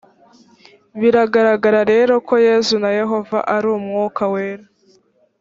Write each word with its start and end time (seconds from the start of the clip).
biragaragara 0.99 1.79
rero 1.91 2.13
ko 2.27 2.33
yesu 2.47 2.73
na 2.83 2.89
yehova 2.99 3.37
ari 3.55 3.67
umwuka 3.77 4.23
wera 4.33 4.65